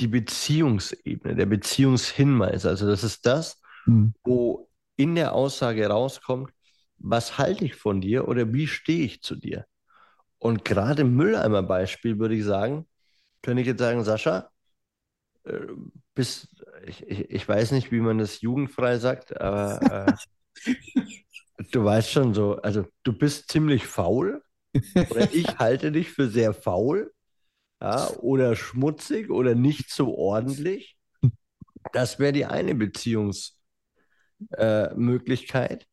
die 0.00 0.08
Beziehungsebene, 0.08 1.34
der 1.34 1.46
Beziehungshinweis. 1.46 2.66
Also 2.66 2.86
das 2.86 3.04
ist 3.04 3.26
das, 3.26 3.60
mhm. 3.86 4.14
wo 4.24 4.68
in 4.96 5.14
der 5.14 5.34
Aussage 5.34 5.86
rauskommt, 5.86 6.50
was 6.98 7.38
halte 7.38 7.64
ich 7.64 7.74
von 7.74 8.00
dir 8.00 8.28
oder 8.28 8.52
wie 8.52 8.66
stehe 8.66 9.04
ich 9.04 9.22
zu 9.22 9.36
dir? 9.36 9.66
Und 10.38 10.64
gerade 10.64 11.02
im 11.02 11.16
Mülleimer-Beispiel 11.16 12.18
würde 12.18 12.34
ich 12.34 12.44
sagen, 12.44 12.86
könnte 13.42 13.62
ich 13.62 13.66
jetzt 13.66 13.78
sagen, 13.78 14.04
Sascha, 14.04 14.50
äh, 15.44 15.66
bist, 16.14 16.48
ich, 16.86 17.06
ich, 17.06 17.30
ich, 17.30 17.48
weiß 17.48 17.72
nicht, 17.72 17.92
wie 17.92 18.00
man 18.00 18.18
das 18.18 18.40
jugendfrei 18.40 18.98
sagt, 18.98 19.40
aber 19.40 20.16
äh, 20.66 20.74
du 21.72 21.84
weißt 21.84 22.10
schon 22.10 22.34
so, 22.34 22.56
also 22.56 22.86
du 23.02 23.12
bist 23.12 23.50
ziemlich 23.50 23.86
faul 23.86 24.42
oder 25.10 25.32
ich 25.32 25.46
halte 25.58 25.92
dich 25.92 26.10
für 26.10 26.28
sehr 26.28 26.52
faul 26.52 27.12
ja, 27.80 28.10
oder 28.18 28.56
schmutzig 28.56 29.30
oder 29.30 29.54
nicht 29.54 29.90
so 29.90 30.14
ordentlich. 30.16 30.96
Das 31.92 32.18
wäre 32.18 32.32
die 32.32 32.46
eine 32.46 32.74
Beziehungsmöglichkeit. 32.74 33.62
Äh, 35.82 35.86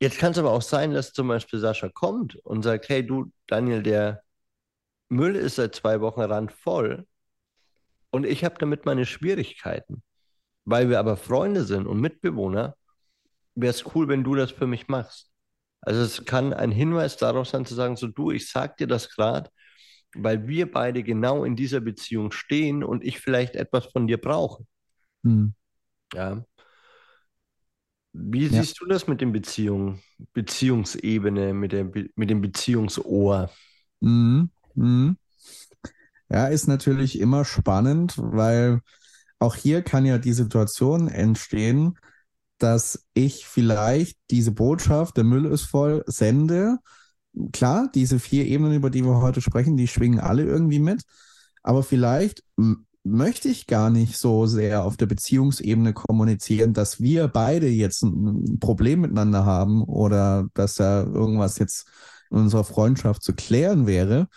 Jetzt 0.00 0.18
kann 0.18 0.32
es 0.32 0.38
aber 0.38 0.50
auch 0.52 0.62
sein, 0.62 0.92
dass 0.92 1.12
zum 1.12 1.28
Beispiel 1.28 1.58
Sascha 1.60 1.88
kommt 1.88 2.36
und 2.44 2.62
sagt, 2.62 2.88
hey 2.88 3.06
du, 3.06 3.32
Daniel, 3.46 3.82
der 3.82 4.22
Müll 5.08 5.36
ist 5.36 5.56
seit 5.56 5.74
zwei 5.74 6.00
Wochen 6.00 6.20
randvoll 6.22 7.06
und 8.10 8.24
ich 8.26 8.44
habe 8.44 8.56
damit 8.58 8.86
meine 8.86 9.06
Schwierigkeiten. 9.06 10.02
Weil 10.64 10.88
wir 10.90 10.98
aber 10.98 11.16
Freunde 11.16 11.64
sind 11.64 11.86
und 11.86 12.00
Mitbewohner, 12.00 12.76
wäre 13.54 13.70
es 13.72 13.84
cool, 13.94 14.08
wenn 14.08 14.24
du 14.24 14.34
das 14.34 14.50
für 14.52 14.66
mich 14.66 14.88
machst. 14.88 15.30
Also 15.82 16.00
es 16.02 16.24
kann 16.24 16.52
ein 16.54 16.70
Hinweis 16.72 17.16
darauf 17.18 17.48
sein, 17.48 17.66
zu 17.66 17.74
sagen, 17.74 17.96
so 17.96 18.06
du, 18.08 18.30
ich 18.30 18.50
sag 18.50 18.76
dir 18.78 18.86
das 18.86 19.10
gerade, 19.10 19.50
weil 20.14 20.46
wir 20.46 20.70
beide 20.70 21.02
genau 21.02 21.44
in 21.44 21.56
dieser 21.56 21.80
Beziehung 21.80 22.30
stehen 22.32 22.82
und 22.84 23.04
ich 23.04 23.20
vielleicht 23.20 23.56
etwas 23.56 23.86
von 23.86 24.06
dir 24.06 24.18
brauche. 24.18 24.64
Hm. 25.22 25.54
Ja. 26.12 26.44
Wie 28.12 28.46
ja. 28.46 28.62
siehst 28.62 28.80
du 28.80 28.86
das 28.86 29.08
mit 29.08 29.20
den 29.20 29.32
Beziehungen, 29.32 30.00
Beziehungsebene, 30.32 31.52
mit, 31.52 31.72
der, 31.72 31.90
mit 32.14 32.30
dem 32.30 32.40
Beziehungsohr? 32.40 33.50
Mhm. 34.00 34.50
Mhm. 34.74 35.16
Ja, 36.28 36.46
ist 36.46 36.68
natürlich 36.68 37.18
immer 37.18 37.44
spannend, 37.44 38.14
weil 38.16 38.80
auch 39.38 39.56
hier 39.56 39.82
kann 39.82 40.06
ja 40.06 40.18
die 40.18 40.32
Situation 40.32 41.08
entstehen, 41.08 41.98
dass 42.58 43.04
ich 43.14 43.46
vielleicht 43.46 44.16
diese 44.30 44.52
Botschaft, 44.52 45.16
der 45.16 45.24
Müll 45.24 45.44
ist 45.46 45.64
voll, 45.64 46.02
sende. 46.06 46.78
Klar, 47.52 47.90
diese 47.94 48.18
vier 48.18 48.46
Ebenen, 48.46 48.74
über 48.74 48.90
die 48.90 49.04
wir 49.04 49.20
heute 49.20 49.40
sprechen, 49.40 49.76
die 49.76 49.88
schwingen 49.88 50.20
alle 50.20 50.44
irgendwie 50.44 50.78
mit. 50.78 51.02
Aber 51.62 51.82
vielleicht 51.82 52.44
möchte 53.04 53.48
ich 53.48 53.66
gar 53.66 53.90
nicht 53.90 54.16
so 54.16 54.46
sehr 54.46 54.84
auf 54.84 54.96
der 54.96 55.06
Beziehungsebene 55.06 55.92
kommunizieren, 55.92 56.72
dass 56.72 57.00
wir 57.00 57.28
beide 57.28 57.68
jetzt 57.68 58.02
ein 58.02 58.58
Problem 58.60 59.02
miteinander 59.02 59.44
haben 59.44 59.82
oder 59.82 60.48
dass 60.54 60.74
da 60.76 61.02
irgendwas 61.02 61.58
jetzt 61.58 61.86
in 62.30 62.38
unserer 62.38 62.64
Freundschaft 62.64 63.22
zu 63.22 63.34
klären 63.34 63.86
wäre, 63.86 64.28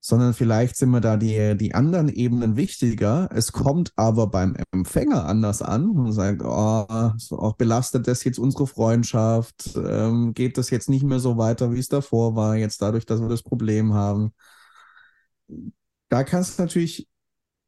sondern 0.00 0.32
vielleicht 0.32 0.76
sind 0.76 0.90
mir 0.90 1.02
da 1.02 1.16
die, 1.16 1.56
die 1.58 1.74
anderen 1.74 2.08
Ebenen 2.08 2.56
wichtiger. 2.56 3.28
Es 3.32 3.52
kommt 3.52 3.92
aber 3.96 4.28
beim 4.28 4.56
Empfänger 4.72 5.26
anders 5.26 5.60
an 5.60 5.90
und 5.90 6.12
sagt, 6.12 6.42
oh, 6.42 7.12
so 7.18 7.54
belastet 7.58 8.08
das 8.08 8.24
jetzt 8.24 8.38
unsere 8.38 8.66
Freundschaft? 8.66 9.76
Ähm, 9.76 10.32
geht 10.32 10.56
das 10.56 10.70
jetzt 10.70 10.88
nicht 10.88 11.04
mehr 11.04 11.20
so 11.20 11.36
weiter, 11.36 11.72
wie 11.72 11.78
es 11.78 11.88
davor 11.88 12.34
war, 12.34 12.56
jetzt 12.56 12.80
dadurch, 12.80 13.04
dass 13.04 13.20
wir 13.20 13.28
das 13.28 13.42
Problem 13.42 13.92
haben? 13.92 14.32
Da 16.08 16.24
kann 16.24 16.40
es 16.40 16.56
natürlich 16.56 17.06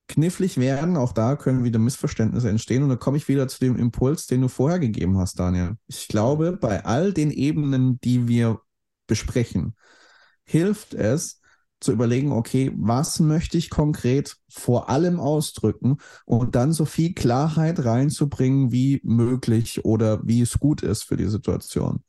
knifflig 0.08 0.56
werden. 0.56 0.96
Auch 0.96 1.12
da 1.12 1.36
können 1.36 1.64
wieder 1.64 1.78
Missverständnisse 1.78 2.48
entstehen. 2.48 2.82
Und 2.82 2.88
da 2.88 2.96
komme 2.96 3.18
ich 3.18 3.28
wieder 3.28 3.46
zu 3.46 3.60
dem 3.60 3.76
Impuls, 3.76 4.26
den 4.26 4.40
du 4.40 4.48
vorher 4.48 4.78
gegeben 4.78 5.18
hast, 5.18 5.38
Daniel. 5.38 5.76
Ich 5.86 6.08
glaube, 6.08 6.52
bei 6.52 6.84
all 6.84 7.12
den 7.12 7.30
Ebenen, 7.30 8.00
die 8.00 8.26
wir 8.26 8.60
besprechen, 9.06 9.74
hilft 10.44 10.94
es, 10.94 11.41
zu 11.82 11.92
überlegen, 11.92 12.32
okay, 12.32 12.72
was 12.76 13.20
möchte 13.20 13.58
ich 13.58 13.70
konkret 13.70 14.36
vor 14.48 14.88
allem 14.88 15.18
ausdrücken 15.20 15.98
und 16.24 16.54
dann 16.54 16.72
so 16.72 16.84
viel 16.84 17.14
Klarheit 17.14 17.84
reinzubringen 17.84 18.72
wie 18.72 19.00
möglich 19.04 19.84
oder 19.84 20.20
wie 20.24 20.42
es 20.42 20.58
gut 20.58 20.82
ist 20.82 21.04
für 21.04 21.16
die 21.16 21.28
Situation. 21.28 22.02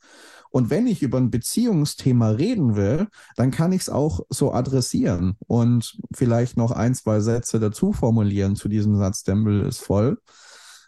Und 0.52 0.70
wenn 0.70 0.86
ich 0.86 1.02
über 1.02 1.18
ein 1.18 1.32
Beziehungsthema 1.32 2.30
reden 2.30 2.76
will, 2.76 3.08
dann 3.36 3.50
kann 3.50 3.72
ich 3.72 3.82
es 3.82 3.90
auch 3.90 4.22
so 4.30 4.54
adressieren 4.54 5.36
und 5.48 5.98
vielleicht 6.14 6.58
noch 6.58 6.70
ein, 6.70 6.94
zwei 6.94 7.22
Sätze 7.22 7.60
dazu 7.60 7.92
formulieren 7.92 8.56
zu 8.56 8.70
diesem 8.70 8.96
Satz, 8.96 9.24
der 9.24 9.36
Müll 9.36 9.62
ist 9.62 9.80
voll. 9.80 10.20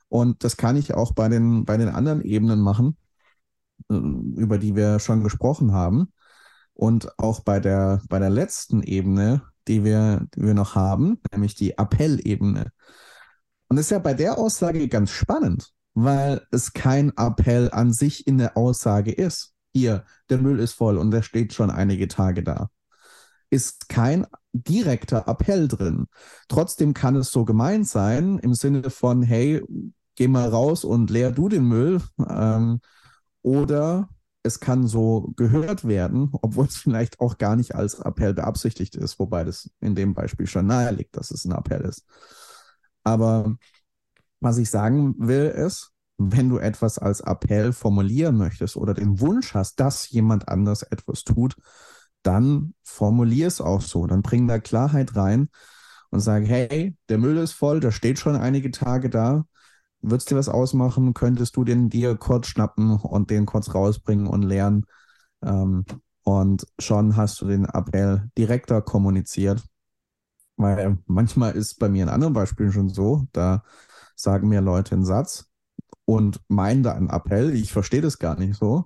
Und 0.08 0.44
das 0.44 0.58
kann 0.58 0.76
ich 0.76 0.94
auch 0.94 1.14
bei 1.14 1.30
den, 1.30 1.66
bei 1.66 1.78
den 1.78 1.90
anderen 1.90 2.22
Ebenen 2.22 2.60
machen, 2.60 2.96
äh, 3.90 3.96
über 3.96 4.60
die 4.60 4.76
wir 4.76 5.00
schon 5.00 5.24
gesprochen 5.24 5.72
haben. 5.72 6.12
Und 6.76 7.18
auch 7.18 7.40
bei 7.40 7.60
der, 7.60 8.02
bei 8.10 8.20
der 8.20 8.30
letzten 8.30 8.84
Ebene, 8.84 9.42
die 9.68 9.84
wir, 9.84 10.28
die 10.36 10.44
wir 10.44 10.54
noch 10.54 10.76
haben, 10.76 11.20
nämlich 11.32 11.56
die 11.56 11.78
Appellebene. 11.78 12.72
Und 13.68 13.78
das 13.78 13.88
ist 13.88 13.92
ja 13.92 14.00
bei 14.00 14.14
der 14.14 14.38
Aussage 14.38 14.88
ganz 14.88 15.10
spannend, 15.10 15.72
weil 15.96 16.46
es 16.52 16.74
kein 16.74 17.12
Appell 17.18 17.72
an 17.72 17.92
sich 17.92 18.28
in 18.28 18.38
der 18.38 18.56
Aussage 18.56 19.12
ist 19.12 19.56
hier, 19.76 20.06
der 20.30 20.38
Müll 20.38 20.60
ist 20.60 20.74
voll 20.74 20.98
und 20.98 21.12
der 21.12 21.22
steht 21.22 21.54
schon 21.54 21.70
einige 21.70 22.08
Tage 22.08 22.44
da. 22.44 22.70
Ist 23.50 23.90
kein 23.90 24.26
direkter 24.54 25.28
Appell 25.28 25.68
drin. 25.68 26.08
Trotzdem 26.48 26.94
kann 26.94 27.18
es 27.18 27.30
so 27.30 27.44
gemeint 27.44 27.88
sein, 27.88 28.40
im 28.40 28.54
Sinne 28.54 28.90
von, 28.90 29.22
hey, 29.22 29.62
geh 30.16 30.30
mal 30.30 30.48
raus 30.48 30.86
und 30.86 31.10
leer 31.10 31.32
du 31.32 31.50
den 31.50 31.66
Müll. 31.66 32.02
Ähm, 32.26 32.80
oder 33.42 34.08
es 34.46 34.60
kann 34.60 34.88
so 34.88 35.34
gehört 35.36 35.88
werden, 35.88 36.30
obwohl 36.42 36.68
es 36.68 36.78
vielleicht 36.78 37.20
auch 37.20 37.38
gar 37.38 37.56
nicht 37.56 37.76
als 37.76 37.96
Appell 38.00 38.34
beabsichtigt 38.34 38.96
ist, 38.96 39.20
wobei 39.20 39.44
das 39.44 39.70
in 39.82 39.96
dem 39.96 40.14
Beispiel 40.14 40.48
schon 40.48 40.68
nahe 40.68 40.92
liegt, 40.92 41.18
dass 41.18 41.32
es 41.32 41.46
ein 41.46 41.52
Appell 41.52 41.82
ist. 41.82 42.06
Aber 43.04 43.58
was 44.40 44.58
ich 44.58 44.70
sagen 44.70 45.16
will, 45.18 45.46
ist, 45.46 45.92
wenn 46.18 46.50
du 46.50 46.58
etwas 46.58 46.98
als 46.98 47.22
Appell 47.22 47.74
formulieren 47.74 48.38
möchtest 48.38 48.78
oder 48.78 48.94
den 48.94 49.20
Wunsch 49.20 49.54
hast, 49.54 49.80
dass 49.80 50.10
jemand 50.10 50.48
anders 50.48 50.84
etwas 50.84 51.24
tut, 51.24 51.56
dann 52.24 52.74
formulier 52.84 53.48
es 53.48 53.62
auch 53.62 53.82
so. 53.82 54.08
Dann 54.08 54.22
bring 54.22 54.48
da 54.48 54.60
Klarheit 54.60 55.16
rein 55.16 55.50
und 56.10 56.22
sag, 56.22 56.46
hey, 56.46 56.96
der 57.10 57.18
Müll 57.18 57.38
ist 57.38 57.52
voll, 57.52 57.80
der 57.80 57.92
steht 57.92 58.20
schon 58.20 58.36
einige 58.36 58.72
Tage 58.72 59.10
da. 59.10 59.46
Würdest 60.10 60.30
dir 60.30 60.36
was 60.36 60.50
ausmachen? 60.50 61.14
Könntest 61.14 61.56
du 61.56 61.64
den 61.64 61.90
dir 61.90 62.16
kurz 62.16 62.48
schnappen 62.48 62.92
und 62.98 63.30
den 63.30 63.46
kurz 63.46 63.74
rausbringen 63.74 64.28
und 64.28 64.44
lernen? 64.44 64.86
Ähm, 65.44 65.86
und 66.24 66.68
schon 66.80 67.16
hast 67.16 67.42
du 67.42 67.48
den 67.48 67.66
Appell 67.66 68.30
direkter 68.38 68.82
kommuniziert. 68.82 69.64
Weil 70.58 70.98
manchmal 71.06 71.54
ist 71.54 71.80
bei 71.80 71.90
mir 71.90 72.04
in 72.04 72.10
anderen 72.10 72.34
Beispielen 72.34 72.72
schon 72.72 72.90
so, 72.90 73.28
da 73.34 73.64
sagen 74.16 74.48
mir 74.48 74.62
Leute 74.62 74.96
einen 74.96 75.06
Satz 75.06 75.50
und 76.06 76.42
meinen 76.48 76.84
da 76.84 76.94
einen 76.94 77.10
Appell. 77.10 77.54
Ich 77.54 77.74
verstehe 77.74 78.02
das 78.02 78.20
gar 78.20 78.38
nicht 78.38 78.56
so. 78.56 78.86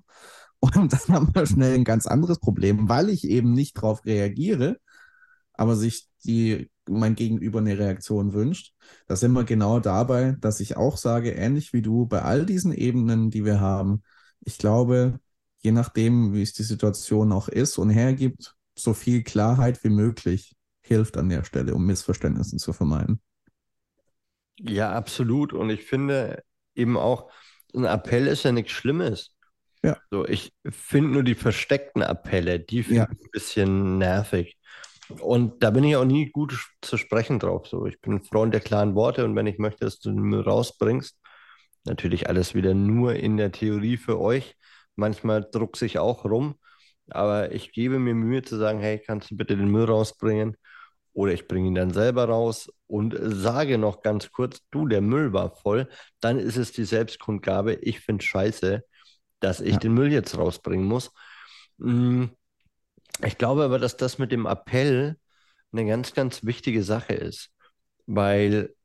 Und 0.59 0.73
dann 0.93 1.15
haben 1.15 1.35
wir 1.35 1.45
schnell 1.45 1.75
ein 1.75 1.83
ganz 1.83 2.07
anderes 2.07 2.39
Problem, 2.39 2.89
weil 2.89 3.09
ich 3.09 3.25
eben 3.27 3.53
nicht 3.53 3.77
darauf 3.77 4.05
reagiere, 4.05 4.79
aber 5.59 5.75
sich 5.75 6.07
die, 6.23 6.71
mein 6.87 7.15
Gegenüber 7.15 7.59
eine 7.59 7.77
Reaktion 7.77 8.31
wünscht. 8.31 8.73
Da 9.07 9.17
sind 9.17 9.33
wir 9.33 9.43
genau 9.43 9.81
dabei, 9.81 10.37
dass 10.39 10.61
ich 10.61 10.77
auch 10.77 10.95
sage, 10.95 11.31
ähnlich 11.31 11.73
wie 11.73 11.81
du, 11.81 12.05
bei 12.05 12.21
all 12.21 12.45
diesen 12.45 12.71
Ebenen, 12.71 13.29
die 13.29 13.43
wir 13.43 13.59
haben, 13.59 14.01
ich 14.39 14.57
glaube, 14.57 15.19
je 15.59 15.73
nachdem, 15.73 16.33
wie 16.33 16.41
es 16.41 16.53
die 16.53 16.63
Situation 16.63 17.33
auch 17.33 17.49
ist 17.49 17.77
und 17.77 17.89
hergibt, 17.89 18.55
so 18.73 18.93
viel 18.93 19.21
Klarheit 19.21 19.83
wie 19.83 19.89
möglich 19.89 20.55
hilft 20.81 21.17
an 21.17 21.27
der 21.27 21.43
Stelle, 21.43 21.75
um 21.75 21.85
Missverständnisse 21.85 22.55
zu 22.55 22.71
vermeiden. 22.71 23.19
Ja, 24.61 24.93
absolut. 24.93 25.51
Und 25.51 25.69
ich 25.71 25.83
finde, 25.83 26.41
eben 26.73 26.95
auch, 26.95 27.29
ein 27.75 27.83
Appell 27.83 28.27
ist 28.27 28.43
ja 28.43 28.53
nichts 28.53 28.71
Schlimmes. 28.71 29.35
Ja. 29.83 29.97
So, 30.09 30.25
ich 30.25 30.53
finde 30.69 31.11
nur 31.11 31.23
die 31.23 31.35
versteckten 31.35 32.01
Appelle, 32.01 32.61
die 32.61 32.83
finde 32.83 32.97
ja. 32.99 33.07
ich 33.11 33.25
ein 33.25 33.31
bisschen 33.31 33.97
nervig. 33.97 34.57
Und 35.19 35.63
da 35.63 35.71
bin 35.71 35.83
ich 35.83 35.95
auch 35.95 36.05
nie 36.05 36.29
gut 36.29 36.57
zu 36.81 36.97
sprechen 36.97 37.39
drauf. 37.39 37.67
So, 37.67 37.85
ich 37.85 37.99
bin 38.01 38.13
ein 38.13 38.23
Freund 38.23 38.53
der 38.53 38.61
klaren 38.61 38.95
Worte 38.95 39.25
und 39.25 39.35
wenn 39.35 39.47
ich 39.47 39.57
möchte, 39.57 39.85
dass 39.85 39.99
du 39.99 40.11
den 40.11 40.21
Müll 40.21 40.41
rausbringst, 40.41 41.17
natürlich 41.85 42.29
alles 42.29 42.53
wieder 42.53 42.73
nur 42.73 43.15
in 43.15 43.37
der 43.37 43.51
Theorie 43.51 43.97
für 43.97 44.19
euch, 44.19 44.55
Manchmal 44.99 45.47
druckse 45.49 45.85
ich 45.85 45.97
auch 45.97 46.25
rum, 46.25 46.55
aber 47.09 47.53
ich 47.53 47.71
gebe 47.71 47.99
mir 47.99 48.13
Mühe 48.13 48.43
zu 48.43 48.57
sagen, 48.57 48.79
hey, 48.79 48.99
kannst 48.99 49.31
du 49.31 49.37
bitte 49.37 49.55
den 49.55 49.71
Müll 49.71 49.85
rausbringen? 49.85 50.57
Oder 51.13 51.33
ich 51.33 51.47
bringe 51.47 51.69
ihn 51.69 51.75
dann 51.75 51.91
selber 51.91 52.25
raus 52.25 52.69
und 52.87 53.15
sage 53.19 53.77
noch 53.77 54.01
ganz 54.01 54.31
kurz, 54.31 54.59
du, 54.71 54.87
der 54.87 55.01
Müll 55.01 55.33
war 55.33 55.55
voll. 55.55 55.89
Dann 56.19 56.37
ist 56.37 56.57
es 56.57 56.71
die 56.71 56.83
Selbstkundgabe, 56.83 57.75
ich 57.75 58.01
finde 58.01 58.23
scheiße, 58.23 58.83
dass 59.39 59.61
ich 59.61 59.73
ja. 59.73 59.79
den 59.79 59.93
Müll 59.93 60.11
jetzt 60.11 60.37
rausbringen 60.37 60.85
muss. 60.85 61.11
Hm, 61.79 62.31
ich 63.23 63.37
glaube 63.37 63.63
aber, 63.63 63.79
dass 63.79 63.97
das 63.97 64.17
mit 64.17 64.31
dem 64.31 64.45
Appell 64.45 65.17
eine 65.71 65.85
ganz, 65.85 66.13
ganz 66.13 66.43
wichtige 66.43 66.83
Sache 66.83 67.13
ist, 67.13 67.51
weil 68.05 68.75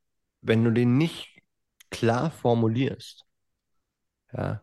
wenn 0.43 0.65
du 0.65 0.71
den 0.71 0.99
nicht 0.99 1.39
klar 1.91 2.31
formulierst, 2.31 3.25
ja, 4.33 4.63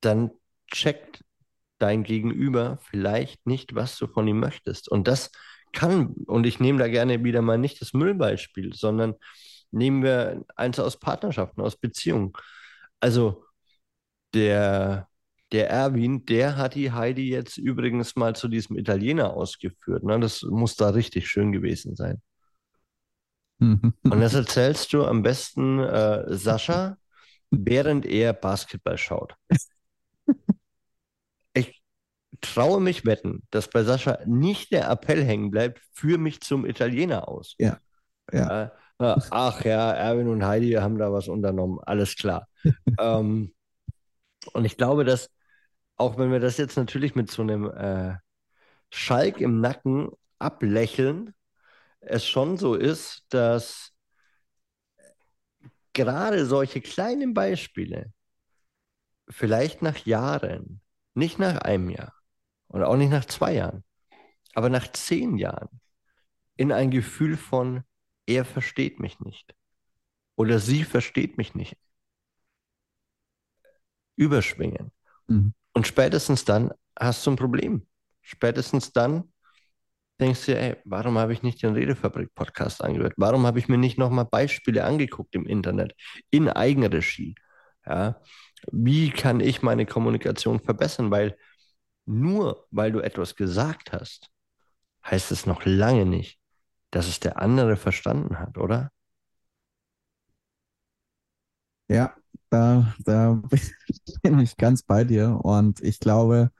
dann 0.00 0.30
checkt 0.70 1.24
dein 1.78 2.02
Gegenüber 2.04 2.78
vielleicht 2.82 3.46
nicht, 3.46 3.74
was 3.74 3.96
du 3.98 4.06
von 4.06 4.26
ihm 4.28 4.40
möchtest. 4.40 4.88
Und 4.88 5.08
das 5.08 5.30
kann, 5.72 6.08
und 6.26 6.46
ich 6.46 6.60
nehme 6.60 6.78
da 6.78 6.88
gerne 6.88 7.22
wieder 7.24 7.42
mal 7.42 7.58
nicht 7.58 7.80
das 7.80 7.92
Müllbeispiel, 7.92 8.74
sondern 8.74 9.14
nehmen 9.70 10.02
wir 10.02 10.44
eins 10.56 10.78
aus 10.78 10.98
Partnerschaften, 10.98 11.60
aus 11.60 11.76
Beziehungen. 11.76 12.32
Also 13.00 13.44
der, 14.34 15.08
der 15.52 15.70
Erwin, 15.70 16.26
der 16.26 16.56
hat 16.56 16.74
die 16.74 16.92
Heidi 16.92 17.30
jetzt 17.30 17.56
übrigens 17.56 18.16
mal 18.16 18.36
zu 18.36 18.48
diesem 18.48 18.76
Italiener 18.76 19.34
ausgeführt. 19.34 20.02
Ne? 20.02 20.20
Das 20.20 20.42
muss 20.42 20.76
da 20.76 20.90
richtig 20.90 21.28
schön 21.28 21.52
gewesen 21.52 21.96
sein. 21.96 22.20
und 23.60 23.94
das 24.02 24.34
erzählst 24.34 24.92
du 24.92 25.04
am 25.04 25.22
besten 25.22 25.78
äh, 25.80 26.24
Sascha, 26.34 26.98
während 27.50 28.06
er 28.06 28.32
Basketball 28.32 28.98
schaut. 28.98 29.34
Ich 31.54 31.82
traue 32.40 32.80
mich 32.80 33.04
wetten, 33.04 33.42
dass 33.50 33.68
bei 33.68 33.82
Sascha 33.82 34.18
nicht 34.26 34.70
der 34.70 34.88
Appell 34.90 35.24
hängen 35.24 35.50
bleibt, 35.50 35.80
führ 35.92 36.18
mich 36.18 36.40
zum 36.40 36.66
Italiener 36.66 37.28
aus. 37.28 37.54
Ja. 37.58 37.78
ja. 38.32 38.64
Äh, 38.64 38.70
ach 38.98 39.64
ja, 39.64 39.92
Erwin 39.92 40.28
und 40.28 40.44
Heidi 40.44 40.72
haben 40.72 40.98
da 40.98 41.12
was 41.12 41.28
unternommen, 41.28 41.78
alles 41.80 42.16
klar. 42.16 42.48
ähm, 43.00 43.54
und 44.52 44.64
ich 44.64 44.76
glaube, 44.76 45.04
dass, 45.04 45.30
auch 45.98 46.18
wenn 46.18 46.32
wir 46.32 46.40
das 46.40 46.56
jetzt 46.56 46.76
natürlich 46.76 47.14
mit 47.14 47.30
so 47.30 47.42
einem 47.42 47.70
äh, 47.70 48.16
Schalk 48.90 49.40
im 49.40 49.60
Nacken 49.60 50.10
ablächeln, 50.38 51.34
es 52.00 52.26
schon 52.26 52.56
so 52.56 52.74
ist, 52.74 53.24
dass 53.30 53.92
gerade 55.92 56.46
solche 56.46 56.80
kleinen 56.80 57.34
Beispiele 57.34 58.12
vielleicht 59.28 59.82
nach 59.82 59.98
Jahren, 60.06 60.80
nicht 61.14 61.38
nach 61.38 61.58
einem 61.58 61.90
Jahr 61.90 62.14
und 62.68 62.82
auch 62.82 62.96
nicht 62.96 63.10
nach 63.10 63.24
zwei 63.24 63.54
Jahren, 63.54 63.84
aber 64.54 64.68
nach 64.70 64.90
zehn 64.92 65.36
Jahren 65.36 65.80
in 66.56 66.72
ein 66.72 66.90
Gefühl 66.90 67.36
von, 67.36 67.84
er 68.26 68.44
versteht 68.44 69.00
mich 69.00 69.20
nicht 69.20 69.54
oder 70.36 70.58
sie 70.58 70.84
versteht 70.84 71.38
mich 71.38 71.54
nicht 71.54 71.76
überschwingen. 74.16 74.92
Mhm. 75.28 75.54
Und 75.78 75.86
spätestens 75.86 76.44
dann 76.44 76.72
hast 76.98 77.24
du 77.24 77.30
ein 77.30 77.36
Problem. 77.36 77.86
Spätestens 78.20 78.92
dann 78.92 79.32
denkst 80.20 80.46
du, 80.46 80.58
ey, 80.58 80.76
warum 80.84 81.18
habe 81.18 81.32
ich 81.32 81.44
nicht 81.44 81.62
den 81.62 81.74
Redefabrik-Podcast 81.74 82.82
angehört? 82.82 83.14
Warum 83.16 83.46
habe 83.46 83.60
ich 83.60 83.68
mir 83.68 83.78
nicht 83.78 83.96
nochmal 83.96 84.24
Beispiele 84.24 84.82
angeguckt 84.82 85.36
im 85.36 85.46
Internet, 85.46 85.94
in 86.30 86.48
Eigenregie? 86.48 87.36
Ja, 87.86 88.20
wie 88.72 89.10
kann 89.10 89.38
ich 89.38 89.62
meine 89.62 89.86
Kommunikation 89.86 90.58
verbessern? 90.58 91.12
Weil 91.12 91.38
nur 92.06 92.66
weil 92.72 92.90
du 92.90 92.98
etwas 92.98 93.36
gesagt 93.36 93.92
hast, 93.92 94.30
heißt 95.06 95.30
es 95.30 95.46
noch 95.46 95.64
lange 95.64 96.06
nicht, 96.06 96.40
dass 96.90 97.06
es 97.06 97.20
der 97.20 97.40
andere 97.40 97.76
verstanden 97.76 98.40
hat, 98.40 98.58
oder? 98.58 98.90
Ja, 101.88 102.16
da, 102.50 102.94
da 103.04 103.42
bin 104.22 104.38
ich 104.40 104.56
ganz 104.56 104.82
bei 104.82 105.04
dir 105.04 105.40
und 105.42 105.80
ich 105.82 106.00
glaube, 106.00 106.50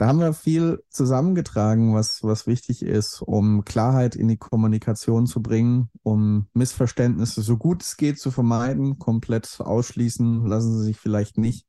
da 0.00 0.06
haben 0.06 0.20
wir 0.20 0.32
viel 0.32 0.82
zusammengetragen, 0.88 1.94
was, 1.94 2.22
was 2.22 2.46
wichtig 2.46 2.80
ist, 2.82 3.20
um 3.20 3.66
Klarheit 3.66 4.16
in 4.16 4.28
die 4.28 4.38
Kommunikation 4.38 5.26
zu 5.26 5.42
bringen, 5.42 5.90
um 6.02 6.46
Missverständnisse 6.54 7.42
so 7.42 7.58
gut 7.58 7.82
es 7.82 7.98
geht 7.98 8.18
zu 8.18 8.30
vermeiden. 8.30 8.98
Komplett 8.98 9.60
ausschließen 9.60 10.46
lassen 10.46 10.78
sie 10.78 10.84
sich 10.84 10.96
vielleicht 10.98 11.36
nicht. 11.36 11.66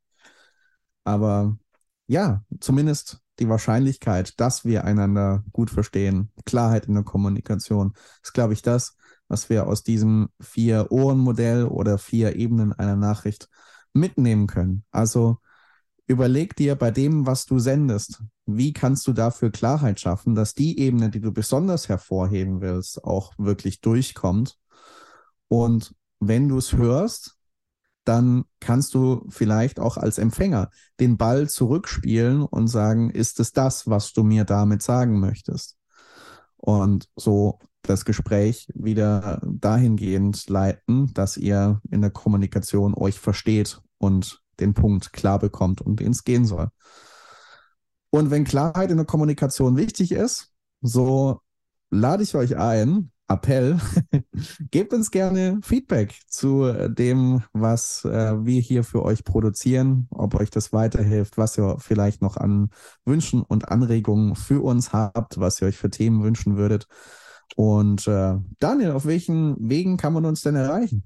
Aber 1.04 1.58
ja, 2.08 2.46
zumindest 2.62 3.20
die 3.40 3.50
Wahrscheinlichkeit, 3.50 4.40
dass 4.40 4.64
wir 4.64 4.86
einander 4.86 5.44
gut 5.52 5.70
verstehen, 5.70 6.32
Klarheit 6.46 6.86
in 6.86 6.94
der 6.94 7.04
Kommunikation, 7.04 7.94
ist, 8.24 8.34
glaube 8.34 8.54
ich, 8.54 8.62
das, 8.62 8.96
was 9.32 9.50
wir 9.50 9.66
aus 9.66 9.82
diesem 9.82 10.28
Vier-Ohren-Modell 10.42 11.64
oder 11.64 11.98
vier 11.98 12.36
Ebenen 12.36 12.74
einer 12.74 12.98
Nachricht 12.98 13.48
mitnehmen 13.94 14.46
können. 14.46 14.84
Also 14.92 15.38
überleg 16.06 16.54
dir 16.58 16.76
bei 16.76 16.92
dem, 16.92 17.26
was 17.26 17.46
du 17.46 17.58
sendest, 17.58 18.22
wie 18.46 18.74
kannst 18.74 19.08
du 19.08 19.14
dafür 19.14 19.50
Klarheit 19.50 20.02
schaffen, 20.02 20.36
dass 20.36 20.54
die 20.54 20.78
Ebene, 20.80 21.10
die 21.10 21.22
du 21.22 21.32
besonders 21.32 21.88
hervorheben 21.88 22.60
willst, 22.60 23.06
auch 23.06 23.32
wirklich 23.38 23.80
durchkommt. 23.80 24.58
Und 25.48 25.96
wenn 26.20 26.50
du 26.50 26.58
es 26.58 26.74
hörst, 26.74 27.38
dann 28.04 28.44
kannst 28.60 28.94
du 28.96 29.26
vielleicht 29.30 29.80
auch 29.80 29.96
als 29.96 30.18
Empfänger 30.18 30.72
den 31.00 31.16
Ball 31.16 31.50
zurückspielen 31.50 32.42
und 32.42 32.68
sagen, 32.68 33.12
ist 33.12 33.40
es 33.40 33.54
das, 33.54 33.88
was 33.88 34.12
du 34.12 34.24
mir 34.24 34.44
damit 34.44 34.82
sagen 34.82 35.22
möchtest? 35.22 35.78
Und 36.58 37.08
so 37.16 37.60
das 37.84 38.06
Gespräch 38.06 38.68
wieder 38.74 39.42
dahingehend 39.44 40.50
leiten, 40.50 41.14
dass 41.14 41.38
ihr 41.38 41.82
in 41.90 42.02
der 42.02 42.12
Kommunikation 42.12 42.94
euch 42.94 43.20
versteht 43.20 43.82
und 43.98 44.42
den 44.60 44.74
Punkt 44.74 45.14
klar 45.14 45.40
bekommt, 45.40 45.82
um 45.82 45.96
den 45.96 46.12
es 46.12 46.24
gehen 46.24 46.46
soll. 46.46 46.70
Und 48.10 48.30
wenn 48.30 48.44
Klarheit 48.44 48.92
in 48.92 48.98
der 48.98 49.06
Kommunikation 49.06 49.78
wichtig 49.78 50.12
ist, 50.12 50.52
so 50.82 51.40
lade 51.90 52.24
ich 52.24 52.36
euch 52.36 52.58
ein, 52.58 53.12
Appell, 53.32 53.80
gebt 54.72 54.94
uns 54.94 55.10
gerne 55.10 55.60
Feedback 55.64 56.20
zu 56.28 56.72
dem, 56.90 57.44
was 57.54 58.04
äh, 58.04 58.34
wir 58.46 58.60
hier 58.60 58.84
für 58.84 59.04
euch 59.04 59.24
produzieren, 59.24 60.08
ob 60.10 60.36
euch 60.36 60.50
das 60.50 60.74
weiterhilft, 60.74 61.38
was 61.38 61.58
ihr 61.58 61.78
vielleicht 61.80 62.22
noch 62.22 62.36
an 62.36 62.70
Wünschen 63.06 63.42
und 63.42 63.70
Anregungen 63.70 64.36
für 64.36 64.62
uns 64.62 64.92
habt, 64.92 65.40
was 65.40 65.62
ihr 65.62 65.68
euch 65.70 65.78
für 65.78 65.90
Themen 65.90 66.24
wünschen 66.24 66.58
würdet. 66.58 66.88
Und 67.56 68.08
äh, 68.08 68.36
Daniel, 68.60 68.92
auf 68.92 69.06
welchen 69.06 69.56
Wegen 69.60 69.98
kann 69.98 70.14
man 70.14 70.26
uns 70.26 70.42
denn 70.42 70.56
erreichen? 70.56 71.04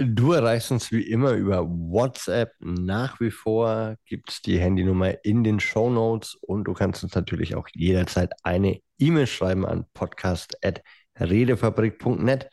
Du 0.00 0.32
erreichst 0.32 0.70
uns 0.70 0.92
wie 0.92 1.02
immer 1.02 1.32
über 1.32 1.68
WhatsApp. 1.68 2.52
Nach 2.60 3.18
wie 3.18 3.32
vor 3.32 3.96
gibt 4.06 4.30
es 4.30 4.40
die 4.42 4.60
Handynummer 4.60 5.24
in 5.24 5.42
den 5.42 5.58
Show 5.58 5.90
Notes 5.90 6.36
und 6.36 6.62
du 6.64 6.72
kannst 6.72 7.02
uns 7.02 7.16
natürlich 7.16 7.56
auch 7.56 7.66
jederzeit 7.74 8.32
eine 8.44 8.78
E-Mail 9.00 9.26
schreiben 9.26 9.66
an 9.66 9.86
podcast.redefabrik.net. 9.94 12.48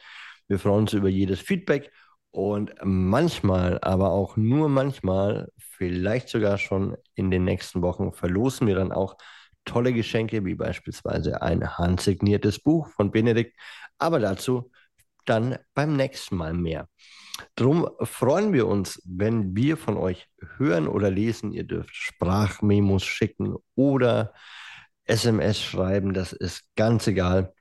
Wir 0.47 0.57
freuen 0.57 0.81
uns 0.81 0.93
über 0.93 1.09
jedes 1.09 1.39
Feedback 1.39 1.91
und 2.31 2.73
manchmal, 2.83 3.77
aber 3.81 4.09
auch 4.09 4.37
nur 4.37 4.67
manchmal, 4.67 5.51
vielleicht 5.57 6.29
sogar 6.29 6.57
schon 6.57 6.97
in 7.13 7.29
den 7.29 7.43
nächsten 7.43 7.83
Wochen, 7.83 8.11
verlosen 8.11 8.65
wir 8.65 8.73
dann 8.73 8.91
auch 8.91 9.17
tolle 9.65 9.93
Geschenke, 9.93 10.45
wie 10.45 10.55
beispielsweise 10.55 11.41
ein 11.41 11.77
handsigniertes 11.77 12.59
Buch 12.59 12.87
von 12.89 13.11
Benedikt. 13.11 13.55
Aber 13.97 14.19
dazu 14.19 14.71
dann 15.25 15.57
beim 15.73 15.95
nächsten 15.95 16.35
Mal 16.35 16.53
mehr. 16.53 16.87
Drum 17.55 17.89
freuen 18.01 18.53
wir 18.53 18.67
uns, 18.67 19.01
wenn 19.05 19.55
wir 19.55 19.75
von 19.77 19.97
euch 19.97 20.27
hören 20.57 20.87
oder 20.87 21.09
lesen. 21.09 21.51
Ihr 21.51 21.63
dürft 21.63 21.93
Sprachmemos 21.93 23.03
schicken 23.03 23.55
oder 23.75 24.33
SMS 25.05 25.61
schreiben, 25.61 26.13
das 26.13 26.33
ist 26.33 26.63
ganz 26.75 27.07
egal. 27.07 27.53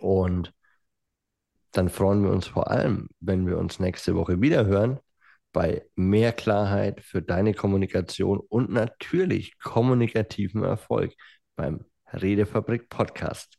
Und 0.00 0.52
dann 1.72 1.88
freuen 1.88 2.22
wir 2.22 2.30
uns 2.30 2.46
vor 2.46 2.70
allem, 2.70 3.08
wenn 3.20 3.46
wir 3.46 3.58
uns 3.58 3.80
nächste 3.80 4.14
Woche 4.14 4.40
wieder 4.40 4.64
hören 4.66 5.00
bei 5.54 5.86
mehr 5.94 6.32
Klarheit 6.32 7.00
für 7.00 7.22
deine 7.22 7.54
Kommunikation 7.54 8.40
und 8.40 8.70
natürlich 8.70 9.58
kommunikativen 9.58 10.64
Erfolg 10.64 11.14
beim 11.56 11.86
Redefabrik 12.12 12.90
Podcast. 12.90 13.58